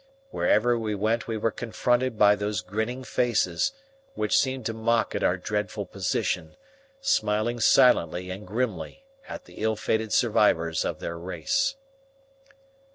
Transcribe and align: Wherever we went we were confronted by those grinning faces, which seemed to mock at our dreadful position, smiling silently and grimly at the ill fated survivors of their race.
Wherever 0.31 0.79
we 0.79 0.95
went 0.95 1.27
we 1.27 1.37
were 1.37 1.51
confronted 1.51 2.17
by 2.17 2.33
those 2.33 2.61
grinning 2.61 3.03
faces, 3.03 3.71
which 4.15 4.35
seemed 4.35 4.65
to 4.65 4.73
mock 4.73 5.13
at 5.13 5.21
our 5.21 5.37
dreadful 5.37 5.85
position, 5.85 6.55
smiling 7.01 7.59
silently 7.59 8.31
and 8.31 8.47
grimly 8.47 9.03
at 9.29 9.45
the 9.45 9.59
ill 9.61 9.75
fated 9.75 10.11
survivors 10.11 10.85
of 10.85 11.01
their 11.01 11.19
race. 11.19 11.75